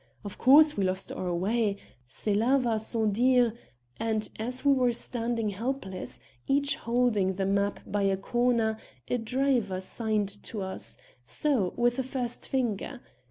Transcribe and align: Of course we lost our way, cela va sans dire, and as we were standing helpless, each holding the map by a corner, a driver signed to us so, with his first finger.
Of 0.23 0.39
course 0.39 0.75
we 0.75 0.83
lost 0.83 1.11
our 1.11 1.31
way, 1.31 1.77
cela 2.07 2.57
va 2.57 2.79
sans 2.79 3.13
dire, 3.15 3.53
and 3.97 4.27
as 4.39 4.65
we 4.65 4.73
were 4.73 4.91
standing 4.93 5.49
helpless, 5.49 6.19
each 6.47 6.75
holding 6.77 7.35
the 7.35 7.45
map 7.45 7.81
by 7.85 8.01
a 8.01 8.17
corner, 8.17 8.79
a 9.07 9.19
driver 9.19 9.79
signed 9.79 10.41
to 10.45 10.63
us 10.63 10.97
so, 11.23 11.75
with 11.77 11.97
his 11.97 12.07
first 12.07 12.49
finger. 12.49 12.99